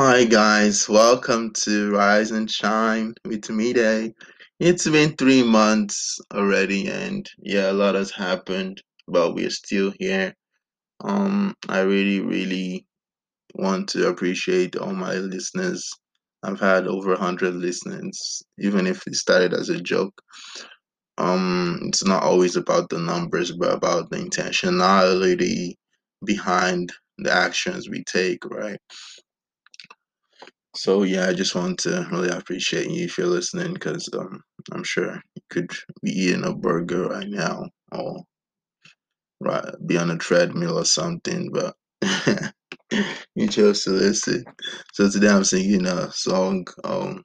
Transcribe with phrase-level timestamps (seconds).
[0.00, 4.14] Hi guys, welcome to Rise and Shine with me day.
[4.60, 10.36] It's been three months already and yeah, a lot has happened, but we're still here.
[11.00, 12.86] Um, I really, really
[13.56, 15.90] want to appreciate all my listeners.
[16.44, 20.14] I've had over hundred listeners, even if it started as a joke.
[21.18, 25.74] Um, it's not always about the numbers, but about the intentionality
[26.24, 28.78] behind the actions we take, right?
[30.78, 34.84] So yeah, I just want to really appreciate you if you're listening, because um, I'm
[34.84, 35.68] sure you could
[36.04, 38.22] be eating a burger right now or
[39.40, 41.74] right be on a treadmill or something, but
[43.34, 44.44] you chose to listen.
[44.92, 46.64] So today I'm singing a song.
[46.84, 47.24] Um,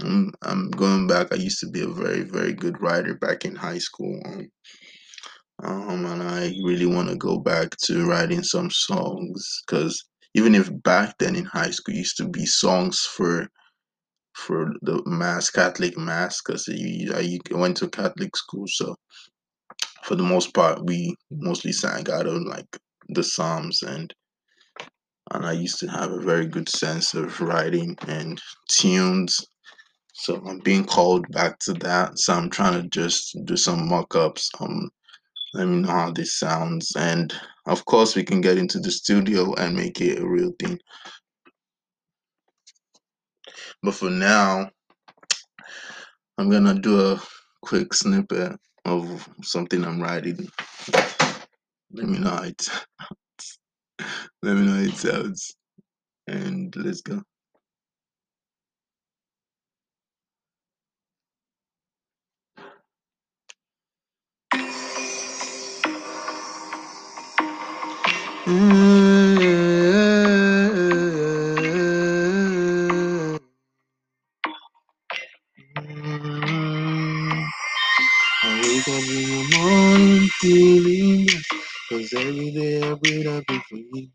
[0.00, 1.32] I'm, I'm going back.
[1.32, 4.20] I used to be a very very good writer back in high school.
[4.26, 4.48] Um,
[5.62, 10.70] um and I really want to go back to writing some songs because even if
[10.82, 13.48] back then in high school used to be songs for
[14.34, 18.96] for the mass Catholic mass because you I went to Catholic school, so
[20.02, 22.66] for the most part we mostly sang out of like
[23.08, 24.12] the Psalms and
[25.30, 29.40] and I used to have a very good sense of writing and tunes.
[30.12, 32.18] So I'm being called back to that.
[32.18, 34.50] So I'm trying to just do some mock-ups.
[34.60, 34.90] Um,
[35.54, 37.34] let me know how this sounds, and
[37.66, 40.78] of course we can get into the studio and make it a real thing.
[43.82, 44.70] But for now,
[46.38, 47.22] I'm gonna do a
[47.62, 50.48] quick snippet of something I'm writing.
[51.92, 52.86] Let me know how it sounds.
[54.42, 55.56] Let me know how it sounds.
[56.28, 57.22] And let's go.
[83.02, 84.08] Been happy for you.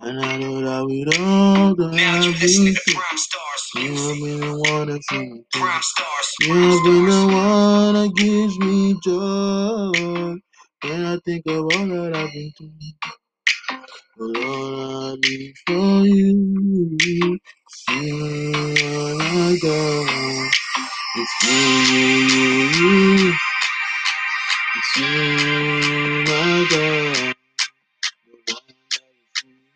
[0.00, 1.92] And I know that we don't die.
[1.96, 2.74] May I just the
[3.18, 3.70] Stars.
[3.76, 5.44] You have the one that's in me.
[5.52, 6.34] Prime stars.
[6.42, 10.47] You have been the one that gives me joy.
[10.82, 17.38] When I think of all that I've been through, all I need for you,
[17.90, 20.50] all I got.
[21.16, 21.60] It's you,
[21.92, 22.08] you,
[22.76, 23.34] you, you.
[24.76, 27.34] It's you, my God.